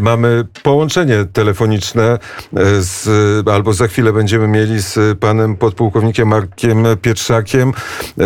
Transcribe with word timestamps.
Mamy 0.00 0.44
połączenie 0.62 1.24
telefoniczne 1.32 2.02
e, 2.12 2.18
z, 2.80 3.08
albo 3.48 3.72
za 3.72 3.88
chwilę 3.88 4.12
będziemy 4.12 4.48
mieli 4.48 4.82
z 4.82 5.18
panem 5.18 5.56
podpułkownikiem 5.56 6.28
Markiem 6.28 6.84
Pietrzakiem. 7.02 7.72
E, 8.20 8.22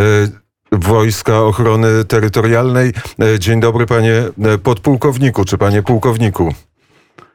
Wojska 0.72 1.42
Ochrony 1.42 2.04
Terytorialnej. 2.04 2.92
E, 3.22 3.38
dzień 3.38 3.60
dobry 3.60 3.86
panie 3.86 4.22
podpułkowniku, 4.62 5.44
czy 5.44 5.58
panie 5.58 5.82
pułkowniku. 5.82 6.54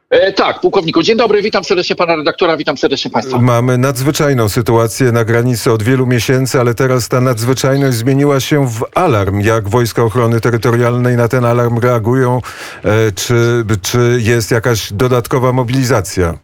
E, 0.09 0.33
tak, 0.33 0.59
pułkowniku. 0.59 1.03
Dzień 1.03 1.17
dobry, 1.17 1.41
witam 1.41 1.63
serdecznie 1.63 1.95
pana 1.95 2.15
redaktora, 2.15 2.57
witam 2.57 2.77
serdecznie 2.77 3.11
państwa. 3.11 3.39
Mamy 3.39 3.77
nadzwyczajną 3.77 4.49
sytuację 4.49 5.11
na 5.11 5.25
granicy 5.25 5.71
od 5.71 5.83
wielu 5.83 6.07
miesięcy, 6.07 6.59
ale 6.59 6.73
teraz 6.73 7.09
ta 7.09 7.21
nadzwyczajność 7.21 7.97
zmieniła 7.97 8.39
się 8.39 8.67
w 8.67 8.85
alarm. 8.95 9.41
Jak 9.41 9.69
Wojska 9.69 10.03
Ochrony 10.03 10.41
Terytorialnej 10.41 11.17
na 11.17 11.27
ten 11.27 11.45
alarm 11.45 11.79
reagują? 11.79 12.41
E, 12.83 13.11
czy, 13.11 13.63
czy 13.81 14.17
jest 14.21 14.51
jakaś 14.51 14.93
dodatkowa 14.93 15.53
mobilizacja? 15.53 16.37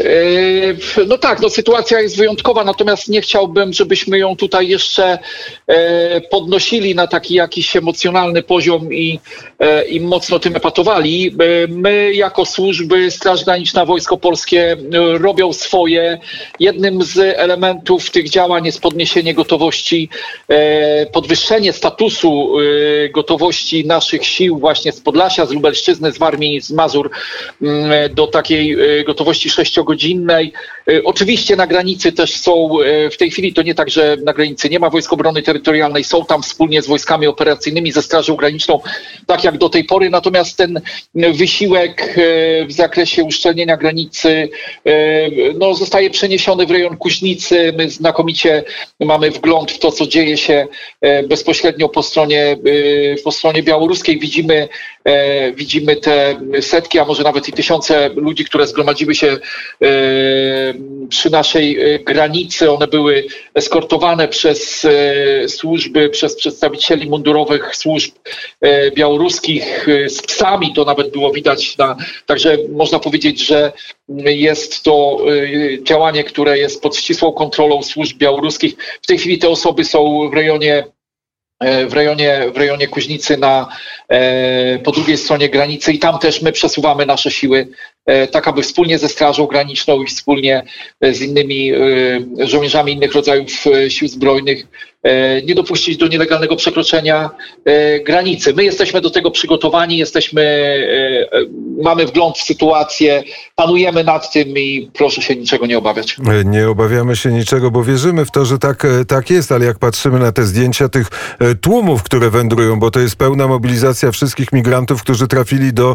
E, 0.00 1.06
no 1.06 1.18
tak, 1.18 1.40
no 1.40 1.50
sytuacja 1.50 2.00
jest 2.00 2.16
wyjątkowa, 2.16 2.64
natomiast 2.64 3.08
nie 3.08 3.20
chciałbym, 3.20 3.72
żebyśmy 3.72 4.18
ją 4.18 4.36
tutaj 4.36 4.68
jeszcze 4.68 5.18
e, 5.66 6.20
podnosili 6.20 6.94
na 6.94 7.06
taki 7.06 7.34
jakiś 7.34 7.76
emocjonalny 7.76 8.42
poziom 8.42 8.92
i, 8.92 9.20
e, 9.58 9.84
i 9.84 10.00
mocno 10.00 10.38
tym 10.38 10.56
epatowali. 10.56 11.36
My 11.68 12.14
jako 12.14 12.44
służby, 12.44 13.10
Straż 13.10 13.44
Graniczna, 13.44 13.84
Wojsko 13.84 14.16
Polskie 14.16 14.76
robią 15.12 15.52
swoje. 15.52 16.18
Jednym 16.60 17.02
z 17.02 17.18
elementów 17.18 18.10
tych 18.10 18.28
działań 18.28 18.66
jest 18.66 18.80
podniesienie 18.80 19.34
gotowości, 19.34 20.08
podwyższenie 21.12 21.72
statusu 21.72 22.56
gotowości 23.10 23.86
naszych 23.86 24.26
sił 24.26 24.58
właśnie 24.58 24.92
z 24.92 25.00
Podlasia, 25.00 25.46
z 25.46 25.50
Lubelszczyzny, 25.50 26.12
z 26.12 26.18
Warmii, 26.18 26.60
z 26.60 26.70
Mazur 26.70 27.10
do 28.14 28.26
takiej 28.26 28.76
gotowości 29.06 29.50
sześciogodzinnej 29.50 29.83
godzinnej. 29.84 30.52
Y, 30.90 31.04
oczywiście 31.04 31.56
na 31.56 31.66
granicy 31.66 32.12
też 32.12 32.36
są, 32.36 32.80
y, 32.80 33.10
w 33.10 33.16
tej 33.16 33.30
chwili 33.30 33.52
to 33.52 33.62
nie 33.62 33.74
tak, 33.74 33.90
że 33.90 34.16
na 34.24 34.32
granicy 34.32 34.70
nie 34.70 34.78
ma 34.78 34.90
Wojsk 34.90 35.12
Obrony 35.12 35.42
Terytorialnej, 35.42 36.04
są 36.04 36.24
tam 36.24 36.42
wspólnie 36.42 36.82
z 36.82 36.86
wojskami 36.86 37.26
operacyjnymi, 37.26 37.92
ze 37.92 38.02
Strażą 38.02 38.36
Graniczną, 38.36 38.80
tak 39.26 39.44
jak 39.44 39.58
do 39.58 39.68
tej 39.68 39.84
pory, 39.84 40.10
natomiast 40.10 40.56
ten 40.56 40.80
wysiłek 41.14 42.18
y, 42.18 42.66
w 42.68 42.72
zakresie 42.72 43.24
uszczelnienia 43.24 43.76
granicy 43.76 44.48
no, 45.58 45.74
zostaje 45.74 46.10
przeniesiony 46.10 46.66
w 46.66 46.70
rejon 46.70 46.96
Kuźnicy. 46.96 47.72
My 47.76 47.90
znakomicie 47.90 48.64
mamy 49.00 49.30
wgląd 49.30 49.72
w 49.72 49.78
to, 49.78 49.92
co 49.92 50.06
dzieje 50.06 50.36
się 50.36 50.66
bezpośrednio 51.28 51.88
po 51.88 52.02
stronie, 52.02 52.56
po 53.24 53.32
stronie 53.32 53.62
białoruskiej. 53.62 54.18
Widzimy, 54.18 54.68
widzimy 55.54 55.96
te 55.96 56.40
setki, 56.60 56.98
a 56.98 57.04
może 57.04 57.22
nawet 57.22 57.48
i 57.48 57.52
tysiące 57.52 58.08
ludzi, 58.08 58.44
które 58.44 58.66
zgromadziły 58.66 59.14
się 59.14 59.38
przy 61.08 61.30
naszej 61.30 61.94
e, 61.94 61.98
granicy. 61.98 62.70
One 62.70 62.86
były 62.86 63.24
eskortowane 63.54 64.28
przez 64.28 64.84
e, 64.84 65.48
służby, 65.48 66.08
przez 66.08 66.36
przedstawicieli 66.36 67.10
mundurowych 67.10 67.76
służb 67.76 68.14
białoruskich 68.94 69.86
z 70.08 70.22
psami. 70.22 70.72
To 70.74 70.84
nawet 70.84 71.12
było 71.12 71.32
widać. 71.32 71.78
Na, 71.78 71.96
także 72.26 72.58
można 72.72 72.98
powiedzieć, 72.98 73.46
że 73.46 73.72
jest 74.24 74.82
to 74.82 75.18
działanie, 75.82 76.24
które 76.24 76.58
jest 76.58 76.82
pod 76.82 76.96
ścisłą 76.96 77.32
kontrolą 77.32 77.82
służb 77.82 78.18
białoruskich. 78.18 78.74
W 79.02 79.06
tej 79.06 79.18
chwili 79.18 79.38
te 79.38 79.48
osoby 79.48 79.84
są 79.84 80.30
w 80.30 80.34
rejonie 80.34 80.84
w 81.88 81.92
rejonie, 81.92 82.50
w 82.54 82.56
rejonie 82.56 82.88
Kuźnicy 82.88 83.36
na, 83.36 83.68
po 84.84 84.92
drugiej 84.92 85.16
stronie 85.16 85.48
granicy 85.48 85.92
i 85.92 85.98
tam 85.98 86.18
też 86.18 86.42
my 86.42 86.52
przesuwamy 86.52 87.06
nasze 87.06 87.30
siły 87.30 87.68
E, 88.06 88.26
tak 88.26 88.48
aby 88.48 88.62
wspólnie 88.62 88.98
ze 88.98 89.08
Strażą 89.08 89.46
Graniczną 89.46 90.02
i 90.02 90.06
wspólnie 90.06 90.62
e, 91.00 91.14
z 91.14 91.20
innymi 91.20 91.72
e, 91.72 92.46
żołnierzami 92.46 92.92
innych 92.92 93.12
rodzajów 93.12 93.64
sił 93.88 94.08
zbrojnych 94.08 94.66
nie 95.46 95.54
dopuścić 95.54 95.96
do 95.96 96.08
nielegalnego 96.08 96.56
przekroczenia 96.56 97.30
granicy. 98.04 98.54
My 98.54 98.64
jesteśmy 98.64 99.00
do 99.00 99.10
tego 99.10 99.30
przygotowani, 99.30 99.96
jesteśmy, 99.96 100.42
mamy 101.82 102.06
wgląd 102.06 102.38
w 102.38 102.42
sytuację, 102.42 103.24
panujemy 103.54 104.04
nad 104.04 104.32
tym 104.32 104.48
i 104.48 104.90
proszę 104.94 105.22
się 105.22 105.36
niczego 105.36 105.66
nie 105.66 105.78
obawiać. 105.78 106.16
Nie 106.44 106.68
obawiamy 106.68 107.16
się 107.16 107.32
niczego, 107.32 107.70
bo 107.70 107.84
wierzymy 107.84 108.24
w 108.24 108.30
to, 108.30 108.44
że 108.44 108.58
tak, 108.58 108.86
tak 109.08 109.30
jest, 109.30 109.52
ale 109.52 109.64
jak 109.66 109.78
patrzymy 109.78 110.18
na 110.18 110.32
te 110.32 110.44
zdjęcia 110.44 110.88
tych 110.88 111.08
tłumów, 111.60 112.02
które 112.02 112.30
wędrują, 112.30 112.78
bo 112.78 112.90
to 112.90 113.00
jest 113.00 113.16
pełna 113.16 113.48
mobilizacja 113.48 114.12
wszystkich 114.12 114.52
migrantów, 114.52 115.02
którzy 115.02 115.28
trafili 115.28 115.72
do 115.72 115.94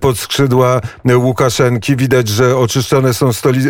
podskrzydła 0.00 0.80
Łukaszenki. 1.14 1.96
Widać, 1.96 2.28
że 2.28 2.56
oczyszczone 2.56 3.14
są 3.14 3.32
stoli 3.32 3.60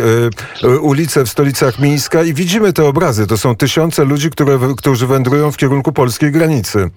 e, 0.62 0.68
ulice 0.68 1.24
w 1.24 1.28
stolicach 1.28 1.78
Mińska 1.78 2.22
i 2.22 2.34
widzimy 2.34 2.72
te 2.72 2.84
obrazy. 2.84 3.26
To 3.26 3.38
są 3.38 3.56
tysiące 3.56 4.04
ludzi, 4.04 4.30
które, 4.30 4.58
którzy 4.76 5.06
wędrują 5.06 5.52
w 5.52 5.56
kierunku 5.56 5.92
polskiej 5.92 6.32
granicy. 6.32 6.90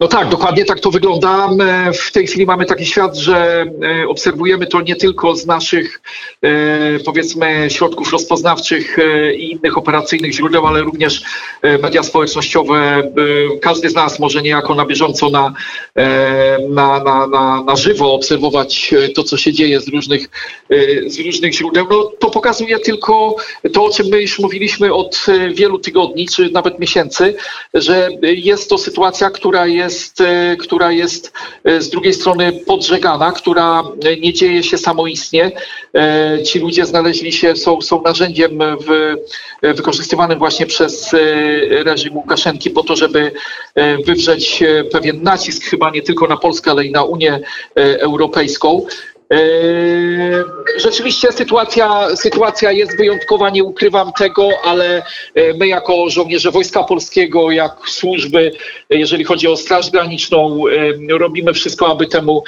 No 0.00 0.08
tak, 0.08 0.28
dokładnie 0.28 0.64
tak 0.64 0.80
to 0.80 0.90
wygląda. 0.90 1.48
W 2.06 2.12
tej 2.12 2.26
chwili 2.26 2.46
mamy 2.46 2.66
taki 2.66 2.86
świat, 2.86 3.16
że 3.16 3.66
e, 4.02 4.08
obserwujemy 4.08 4.66
to 4.66 4.80
nie 4.80 4.96
tylko 4.96 5.36
z 5.36 5.46
naszych, 5.46 6.00
e, 6.42 6.98
powiedzmy, 7.04 7.66
środków 7.70 8.12
rozpoznawczych 8.12 8.98
e, 8.98 9.34
i 9.34 9.52
innych 9.52 9.78
operacyjnych 9.78 10.32
źródeł, 10.32 10.66
ale 10.66 10.82
również 10.82 11.22
media 11.82 12.02
społecznościowe. 12.02 13.02
Każdy 13.62 13.90
z 13.90 13.94
nas 13.94 14.18
może 14.18 14.42
niejako 14.42 14.74
na 14.74 14.86
bieżąco 14.86 15.30
na, 15.30 15.54
na, 16.70 17.04
na, 17.04 17.26
na, 17.26 17.64
na 17.64 17.76
żywo 17.76 18.14
obserwować 18.14 18.94
to, 19.14 19.22
co 19.22 19.36
się 19.36 19.52
dzieje 19.52 19.80
z 19.80 19.88
różnych, 19.88 20.28
z 21.06 21.18
różnych 21.18 21.54
źródeł. 21.54 21.86
No, 21.90 22.12
to 22.18 22.30
pokazuje 22.30 22.78
tylko 22.78 23.36
to, 23.72 23.84
o 23.84 23.90
czym 23.90 24.06
my 24.06 24.20
już 24.20 24.38
mówiliśmy 24.38 24.94
od 24.94 25.26
wielu 25.54 25.78
tygodni, 25.78 26.26
czy 26.26 26.50
nawet 26.50 26.78
miesięcy, 26.78 27.34
że 27.74 28.08
jest 28.22 28.70
to 28.70 28.78
sytuacja, 28.78 29.30
która 29.30 29.66
jest 29.66 29.83
jest, 29.84 30.20
e, 30.20 30.56
która 30.56 30.92
jest 30.92 31.32
e, 31.64 31.80
z 31.80 31.90
drugiej 31.90 32.14
strony 32.14 32.52
podżegana, 32.52 33.32
która 33.32 33.82
nie 34.20 34.32
dzieje 34.32 34.62
się 34.62 34.78
samoistnie. 34.78 35.52
E, 35.94 36.42
ci 36.42 36.58
ludzie 36.58 36.86
znaleźli 36.86 37.32
się, 37.32 37.56
są, 37.56 37.80
są 37.80 38.02
narzędziem 38.02 38.58
w, 38.58 39.14
wykorzystywanym 39.62 40.38
właśnie 40.38 40.66
przez 40.66 41.10
reżim 41.70 42.16
Łukaszenki 42.16 42.70
po 42.70 42.82
to, 42.82 42.96
żeby 42.96 43.32
wywrzeć 44.06 44.62
pewien 44.92 45.22
nacisk 45.22 45.64
chyba 45.64 45.90
nie 45.90 46.02
tylko 46.02 46.26
na 46.26 46.36
Polskę, 46.36 46.70
ale 46.70 46.84
i 46.84 46.90
na 46.90 47.04
Unię 47.04 47.40
Europejską. 47.98 48.86
Yy, 49.30 50.44
rzeczywiście 50.76 51.32
sytuacja, 51.32 52.16
sytuacja 52.16 52.72
jest 52.72 52.96
wyjątkowa, 52.96 53.50
nie 53.50 53.64
ukrywam 53.64 54.12
tego, 54.12 54.48
ale 54.64 55.02
yy, 55.34 55.54
my 55.58 55.68
jako 55.68 56.10
żołnierze 56.10 56.50
Wojska 56.50 56.84
Polskiego, 56.84 57.50
jak 57.50 57.76
służby, 57.86 58.52
jeżeli 58.90 59.24
chodzi 59.24 59.48
o 59.48 59.56
Straż 59.56 59.90
Graniczną, 59.90 60.66
yy, 61.08 61.18
robimy 61.18 61.52
wszystko, 61.52 61.88
aby 61.88 62.06
temu 62.06 62.44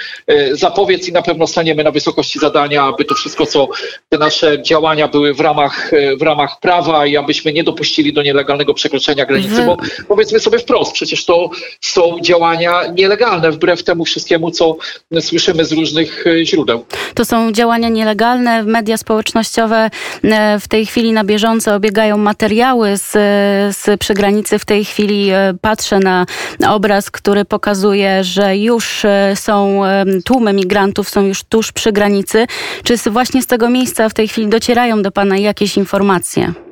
zapobiec 0.52 1.08
i 1.08 1.12
na 1.12 1.22
pewno 1.22 1.46
staniemy 1.46 1.84
na 1.84 1.90
wysokości 1.90 2.38
zadania, 2.38 2.82
aby 2.82 3.04
to 3.04 3.14
wszystko, 3.14 3.46
co 3.46 3.68
te 4.08 4.18
nasze 4.18 4.62
działania 4.62 5.08
były 5.08 5.34
w 5.34 5.40
ramach, 5.40 5.90
w 6.18 6.22
ramach 6.22 6.60
prawa 6.60 7.06
i 7.06 7.16
abyśmy 7.16 7.52
nie 7.52 7.64
dopuścili 7.64 8.12
do 8.12 8.22
nielegalnego 8.22 8.74
przekroczenia 8.74 9.26
granicy, 9.26 9.66
bo 9.66 9.76
powiedzmy 10.08 10.40
sobie 10.40 10.58
wprost, 10.58 10.92
przecież 10.92 11.24
to 11.24 11.50
są 11.80 12.20
działania 12.20 12.82
nielegalne, 12.94 13.50
wbrew 13.50 13.84
temu 13.84 14.04
wszystkiemu, 14.04 14.50
co 14.50 14.76
słyszymy 15.20 15.64
z 15.64 15.72
różnych 15.72 16.24
źródeł. 16.44 16.65
To 17.14 17.24
są 17.24 17.52
działania 17.52 17.88
nielegalne. 17.88 18.62
Media 18.62 18.96
społecznościowe 18.96 19.90
e, 20.24 20.60
w 20.60 20.68
tej 20.68 20.86
chwili 20.86 21.12
na 21.12 21.24
bieżąco 21.24 21.74
obiegają 21.74 22.18
materiały 22.18 22.96
z, 22.96 23.12
z 23.76 24.00
przygranicy. 24.00 24.58
W 24.58 24.64
tej 24.64 24.84
chwili 24.84 25.30
e, 25.30 25.54
patrzę 25.60 25.98
na 25.98 26.26
obraz, 26.68 27.10
który 27.10 27.44
pokazuje, 27.44 28.24
że 28.24 28.56
już 28.56 29.04
e, 29.04 29.32
są 29.36 29.82
tłumy 30.24 30.52
migrantów, 30.52 31.08
są 31.08 31.22
już 31.22 31.44
tuż 31.44 31.72
przy 31.72 31.92
granicy. 31.92 32.46
Czy 32.84 33.10
właśnie 33.10 33.42
z 33.42 33.46
tego 33.46 33.70
miejsca 33.70 34.08
w 34.08 34.14
tej 34.14 34.28
chwili 34.28 34.48
docierają 34.48 35.02
do 35.02 35.10
Pana 35.10 35.38
jakieś 35.38 35.76
informacje? 35.76 36.65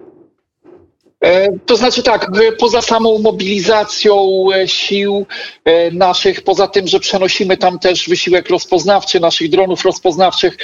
E, 1.24 1.48
to 1.66 1.76
znaczy 1.76 2.02
tak, 2.02 2.30
poza 2.58 2.82
samą 2.82 3.18
mobilizacją 3.18 4.46
e, 4.54 4.68
sił 4.68 5.26
e, 5.64 5.90
naszych, 5.90 6.42
poza 6.42 6.66
tym, 6.66 6.88
że 6.88 7.00
przenosimy 7.00 7.56
tam 7.56 7.78
też 7.78 8.08
wysiłek 8.08 8.50
rozpoznawczy 8.50 9.20
naszych 9.20 9.50
dronów 9.50 9.84
rozpoznawczych 9.84 10.56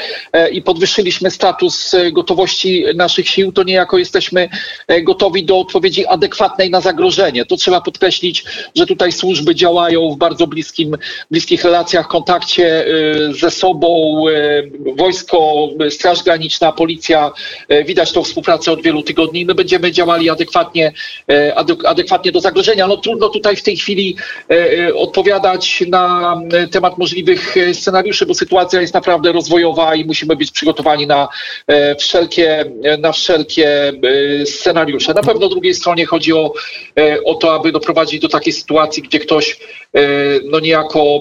i 0.53 0.63
podwyższyliśmy 0.63 1.31
status 1.31 1.97
gotowości 2.13 2.85
naszych 2.95 3.29
sił, 3.29 3.53
to 3.53 3.63
niejako 3.63 3.99
jesteśmy 3.99 4.49
gotowi 5.03 5.45
do 5.45 5.59
odpowiedzi 5.59 6.07
adekwatnej 6.07 6.71
na 6.71 6.81
zagrożenie. 6.81 7.45
To 7.45 7.57
trzeba 7.57 7.81
podkreślić, 7.81 8.45
że 8.77 8.87
tutaj 8.87 9.13
służby 9.13 9.55
działają 9.55 10.11
w 10.11 10.17
bardzo 10.17 10.47
bliskim, 10.47 10.97
bliskich 11.31 11.65
relacjach, 11.65 12.09
kontakcie 12.09 12.85
ze 13.41 13.51
sobą. 13.51 14.25
Wojsko, 14.97 15.69
Straż 15.91 16.23
Graniczna, 16.23 16.73
Policja, 16.73 17.33
widać 17.87 18.13
tą 18.13 18.23
współpracę 18.23 18.73
od 18.73 18.83
wielu 18.83 19.03
tygodni. 19.03 19.45
My 19.45 19.55
będziemy 19.55 19.93
działali 19.93 20.31
adekwatnie 20.31 20.50
adekwatnie, 20.51 20.93
e, 21.31 21.55
adek- 21.55 21.87
adekwatnie 21.87 22.33
do 22.33 22.41
zagrożenia. 22.41 22.87
No 22.87 22.97
trudno 22.97 23.29
tutaj 23.29 23.57
w 23.57 23.63
tej 23.63 23.77
chwili 23.77 24.17
e, 24.51 24.87
e, 24.89 24.95
odpowiadać 24.95 25.85
na 25.89 26.37
temat 26.71 26.99
możliwych 26.99 27.55
scenariuszy, 27.73 28.27
bo 28.27 28.35
sytuacja 28.35 28.81
jest 28.81 28.95
naprawdę 28.95 29.33
rozwojowa 29.33 29.95
i 29.95 30.05
musimy 30.05 30.37
być 30.37 30.51
przygotowani 30.51 31.07
na 31.07 31.29
wszelkie, 31.99 32.65
na 32.99 33.13
wszelkie 33.13 33.93
scenariusze. 34.45 35.15
Na 35.15 35.23
pewno 35.23 35.49
drugiej 35.49 35.75
stronie 35.75 36.07
chodzi 36.07 36.33
o, 36.33 36.53
o 37.25 37.35
to, 37.35 37.55
aby 37.55 37.73
doprowadzić 37.73 38.21
do 38.21 38.29
takiej 38.29 38.53
sytuacji, 38.53 39.03
gdzie 39.03 39.19
ktoś 39.19 39.59
no 40.45 40.61
niejako 40.61 41.21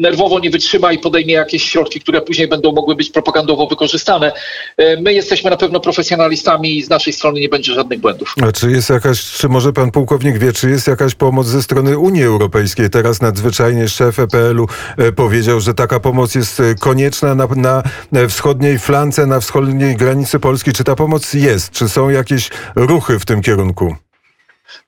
nerwowo 0.00 0.38
nie 0.38 0.50
wytrzyma 0.50 0.92
i 0.92 0.98
podejmie 0.98 1.34
jakieś 1.34 1.62
środki, 1.62 2.00
które 2.00 2.20
później 2.20 2.48
będą 2.48 2.72
mogły 2.72 2.94
być 2.94 3.10
propagandowo 3.10 3.66
wykorzystane. 3.66 4.32
E, 4.76 5.00
My 5.00 5.12
jesteśmy 5.12 5.50
na 5.50 5.56
pewno 5.56 5.80
profesjonalistami 5.80 6.78
i 6.78 6.82
z 6.82 6.88
naszej 6.90 7.12
strony 7.12 7.40
nie 7.40 7.48
będzie 7.48 7.74
żadnych 7.74 8.00
błędów. 8.00 8.34
A 8.42 8.52
czy 8.52 8.70
jest 8.70 8.90
jakaś, 8.90 9.22
czy 9.22 9.48
może 9.48 9.72
pan 9.72 9.90
pułkownik 9.90 10.38
wie, 10.38 10.52
czy 10.52 10.70
jest 10.70 10.86
jakaś 10.86 11.14
pomoc 11.14 11.46
ze 11.46 11.62
strony 11.62 11.98
Unii 11.98 12.24
Europejskiej? 12.24 12.90
Teraz 12.90 13.20
nadzwyczajnie 13.20 13.88
szef 13.88 14.18
EPL-u 14.18 14.66
e, 14.98 15.12
powiedział, 15.12 15.60
że 15.60 15.74
taka 15.74 16.00
pomoc 16.00 16.34
jest 16.34 16.60
e, 16.60 16.74
konieczna 16.74 17.34
na, 17.34 17.82
na 18.12 18.28
wschodniej 18.28 18.78
flance, 18.78 19.26
na 19.26 19.40
wschodniej 19.40 19.96
granicy 19.96 20.38
Polski. 20.38 20.72
Czy 20.72 20.84
ta 20.84 20.96
pomoc 20.96 21.34
jest? 21.34 21.70
Czy 21.70 21.88
są 21.88 22.08
jakieś 22.08 22.50
ruchy 22.76 23.18
w 23.18 23.24
tym 23.24 23.42
kierunku? 23.42 23.96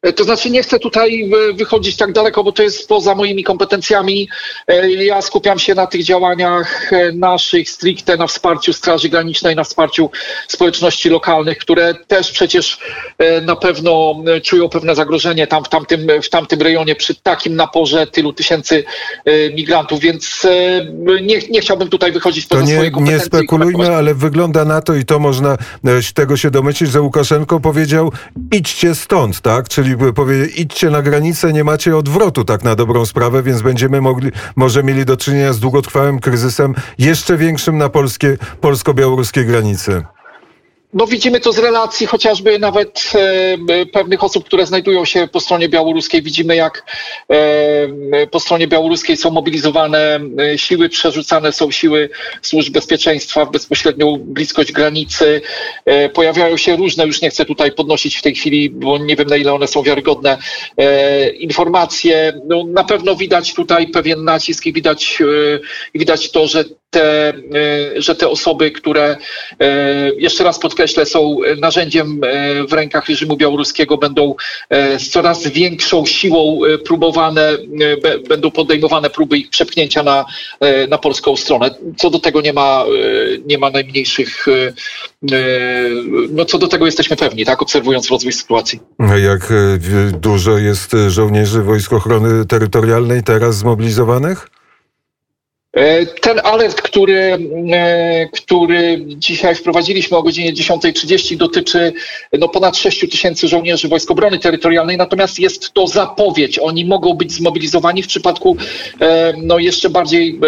E, 0.03 0.13
To 0.13 0.25
znaczy 0.25 0.51
nie 0.51 0.63
chcę 0.63 0.79
tutaj 0.79 1.31
e, 1.51 1.53
wychodzić 1.53 1.97
tak 1.97 2.13
daleko, 2.13 2.45
bo 2.45 2.53
to 2.53 2.63
jest 2.63 2.89
poza 2.89 3.15
moimi 3.15 3.45
kompetencjami. 3.45 4.29
E, 4.69 4.91
Ja 4.91 5.23
skupiam 5.23 5.59
się 5.59 5.75
na 5.75 5.87
tych 5.87 6.05
działaniach 6.05 6.91
naszych 7.15 7.71
stricte 7.71 8.17
na 8.17 8.27
wsparciu 8.27 8.73
Straży 8.73 9.09
Granicznej, 9.09 9.57
na 9.57 9.65
wsparciu 9.65 10.11
społeczności 10.49 11.09
lokalnych, 11.09 11.59
które 11.59 11.95
też 11.95 12.31
przecież 12.33 12.79
na 13.43 13.57
pewno 13.57 14.15
czują 14.43 14.69
pewne 14.69 14.95
zagrożenie 14.95 15.47
tam 15.47 15.65
w 15.65 15.69
tamtym, 15.69 16.07
w 16.23 16.29
tamtym 16.29 16.63
rejonie 16.63 16.95
przy 16.95 17.15
takim 17.15 17.57
naporze 17.57 18.07
tylu 18.07 18.33
tysięcy 18.33 18.85
migrantów, 19.55 20.01
więc 20.01 20.47
nie, 21.23 21.39
nie 21.51 21.61
chciałbym 21.61 21.89
tutaj 21.89 22.13
wychodzić 22.13 22.49
To 22.49 22.55
poza 22.55 22.67
nie, 22.67 22.75
swoje 22.75 22.89
nie 22.91 22.95
kompetencje. 22.95 23.27
i 23.27 23.31
spekulujmy, 23.31 23.97
ale 23.97 24.15
wygląda 24.15 24.65
na 24.65 24.81
to 24.83 24.95
i 24.95 25.05
to 25.05 25.19
można 25.19 25.57
z 26.01 26.13
tego 26.13 26.37
się 26.37 26.51
domyślić, 26.51 26.91
że 26.91 27.01
Łukaszenko 27.01 27.61
powiedział 27.61 28.13
idźcie 28.53 28.95
stąd, 28.95 29.41
tak? 29.41 29.69
Czyli 29.73 29.97
powie 30.15 30.47
idźcie 30.47 30.91
na 30.91 31.03
granicę, 31.03 31.53
nie 31.53 31.65
macie 31.65 31.97
odwrotu 31.97 32.45
tak 32.45 32.65
na 32.65 32.75
dobrą 32.75 33.07
sprawę, 33.07 33.43
więc 33.43 33.63
będziemy 33.63 34.01
mogli, 34.01 34.31
może 34.57 34.83
mieli 34.83 35.05
do 35.05 35.17
czynienia 35.17 35.53
z 35.53 35.61
długotrwałym 35.61 36.19
kryzysem 36.19 36.75
jeszcze 36.99 37.37
większym 37.37 37.79
na 37.79 37.89
polskie, 37.89 38.39
polsko-białoruskie 38.61 39.45
granicy. 39.45 40.05
No 40.93 41.07
widzimy 41.07 41.41
to 41.41 41.53
z 41.53 41.59
relacji 41.59 42.07
chociażby 42.07 42.59
nawet 42.59 43.13
e, 43.69 43.87
pewnych 43.87 44.25
osób, 44.25 44.45
które 44.45 44.67
znajdują 44.67 45.05
się 45.05 45.29
po 45.33 45.41
stronie 45.41 45.69
białoruskiej. 45.69 46.23
Widzimy 46.23 46.57
jak 46.57 46.85
e, 47.31 48.27
po 48.27 48.41
stronie 48.41 48.67
białoruskiej 48.67 49.17
są 49.17 49.31
mobilizowane 49.31 50.21
e, 50.39 50.59
siły, 50.59 50.89
przerzucane 50.89 51.53
są 51.53 51.71
siły 51.71 52.11
służb 52.43 52.73
bezpieczeństwa 52.73 53.45
w 53.45 53.51
bezpośrednią 53.51 54.19
bliskość 54.19 54.73
granicy. 54.73 55.41
E, 55.85 56.09
pojawiają 56.09 56.57
się 56.57 56.77
różne, 56.77 57.07
już 57.07 57.23
nie 57.23 57.31
chcę 57.31 57.45
tutaj 57.45 57.73
podnosić 57.73 58.17
w 58.17 58.23
tej 58.23 58.35
chwili, 58.35 58.71
bo 58.71 58.99
nie 58.99 59.17
wiem 59.17 59.29
na 59.29 59.37
ile 59.37 59.53
one 59.53 59.67
są 59.67 59.83
wiarygodne, 59.83 60.39
e, 60.77 61.31
informacje. 61.31 62.41
No, 62.47 62.65
na 62.67 62.85
pewno 62.85 63.17
widać 63.17 63.55
tutaj 63.55 63.89
pewien 63.89 64.25
nacisk 64.25 64.67
i 64.67 64.73
widać, 64.73 65.19
e, 65.21 65.99
widać 65.99 66.31
to, 66.31 66.47
że 66.47 66.65
te, 66.93 67.29
e, 67.29 67.35
że 67.97 68.15
te 68.15 68.29
osoby, 68.29 68.71
które 68.71 69.17
e, 69.61 70.11
jeszcze 70.19 70.45
raz 70.45 70.59
podkreślę, 70.59 71.07
są 71.07 71.37
narzędziem 71.61 72.21
e, 72.25 72.67
w 72.67 72.73
rękach 72.73 73.09
reżimu 73.09 73.37
białoruskiego, 73.37 73.97
będą 73.99 74.35
z 74.99 75.09
coraz 75.11 75.47
większą 75.47 76.07
siłą 76.07 76.61
próbowane, 76.87 77.49
będą 78.29 78.51
podejmowane 78.51 79.11
próby 79.11 79.39
ich 79.39 79.51
przepchnięcia 79.51 80.03
na, 80.03 80.25
na 80.89 80.99
polską 80.99 81.37
stronę. 81.37 81.71
Co 81.97 82.11
do 82.11 82.19
tego 82.19 82.41
nie 82.41 82.53
ma, 82.53 82.85
nie 83.47 83.59
ma 83.59 83.71
najmniejszych, 83.71 84.47
no 86.31 86.45
co 86.45 86.59
do 86.59 86.69
tego 86.69 86.87
jesteśmy 86.87 87.17
pewni, 87.17 87.45
tak, 87.45 87.63
obserwując 87.63 88.11
rozwój 88.11 88.33
sytuacji. 88.33 88.81
Jak 89.25 89.43
e, 89.43 89.79
w- 89.79 90.13
dużo 90.13 90.59
jest 90.59 90.97
żołnierzy 91.09 91.63
Wojsk 91.63 91.93
Ochrony 91.93 92.47
Terytorialnej 92.47 93.23
teraz 93.23 93.57
zmobilizowanych? 93.57 94.49
E, 95.77 96.07
Ten 96.07 96.41
alert, 96.45 96.83
który, 96.83 97.39
e, 97.73 98.29
który 98.33 99.05
dzisiaj 99.07 99.55
wprowadziliśmy 99.55 100.17
o 100.17 100.23
godzinie 100.23 100.53
10.30 100.53 101.37
dotyczy 101.37 101.93
no, 102.33 102.49
ponad 102.49 102.77
6 102.77 103.01
tysięcy 103.11 103.49
żołnierzy 103.49 103.89
Wojsk 103.89 104.11
Obrony 104.11 104.39
Terytorialnej, 104.39 104.97
natomiast 104.97 105.39
jest 105.39 105.73
to 105.73 105.87
zapowiedź. 105.87 106.59
Oni 106.59 106.85
mogą 106.85 107.15
być 107.15 107.33
zmobilizowani 107.33 108.03
w 108.03 108.07
przypadku 108.07 108.57
e, 109.01 109.33
no, 109.37 109.59
jeszcze 109.59 109.91
bardziej 109.91 110.41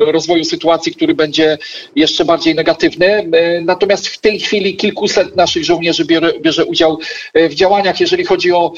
rozwoju 0.00 0.44
sytuacji, 0.44 0.94
który 0.94 1.14
będzie 1.14 1.58
jeszcze 1.96 2.24
bardziej 2.24 2.54
negatywny. 2.54 3.30
Natomiast 3.62 4.08
w 4.08 4.18
tej 4.18 4.40
chwili 4.40 4.76
kilkuset 4.76 5.36
naszych 5.36 5.64
żołnierzy 5.64 6.04
bierze, 6.04 6.32
bierze 6.40 6.64
udział 6.64 6.98
w 7.34 7.54
działaniach. 7.54 8.00
Jeżeli 8.00 8.24
chodzi 8.24 8.52
o 8.52 8.72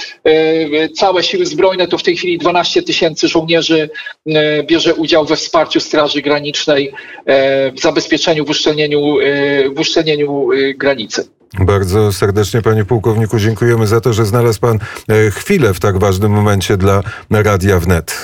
całe 0.96 1.22
siły 1.22 1.46
zbrojne, 1.46 1.88
to 1.88 1.98
w 1.98 2.02
tej 2.02 2.16
chwili 2.16 2.38
12 2.38 2.82
tysięcy 2.82 3.28
żołnierzy 3.28 3.90
bierze 4.66 4.94
udział 4.94 5.24
we 5.24 5.36
wsparciu 5.36 5.71
Straży 5.80 6.22
Granicznej 6.22 6.92
e, 7.26 7.72
w 7.72 7.80
zabezpieczeniu, 7.80 8.44
w 8.44 8.50
uszczelnieniu, 8.50 9.20
e, 9.20 9.70
w 9.70 9.78
uszczelnieniu 9.80 10.52
e, 10.52 10.74
granicy. 10.74 11.28
Bardzo 11.60 12.12
serdecznie, 12.12 12.62
panie 12.62 12.84
pułkowniku, 12.84 13.38
dziękujemy 13.38 13.86
za 13.86 14.00
to, 14.00 14.12
że 14.12 14.26
znalazł 14.26 14.60
pan 14.60 14.78
chwilę 15.30 15.74
w 15.74 15.80
tak 15.80 15.98
ważnym 15.98 16.32
momencie 16.32 16.76
dla 16.76 17.02
Radia 17.30 17.78
Wnet. 17.78 18.14